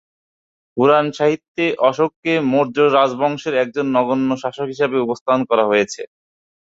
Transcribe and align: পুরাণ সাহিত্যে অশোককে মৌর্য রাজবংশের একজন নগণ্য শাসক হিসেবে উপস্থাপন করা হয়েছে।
পুরাণ 0.77 1.05
সাহিত্যে 1.17 1.65
অশোককে 1.89 2.33
মৌর্য 2.51 2.77
রাজবংশের 2.95 3.53
একজন 3.63 3.85
নগণ্য 3.95 4.29
শাসক 4.43 4.67
হিসেবে 4.73 4.97
উপস্থাপন 4.99 5.41
করা 5.49 5.63
হয়েছে। 5.67 6.01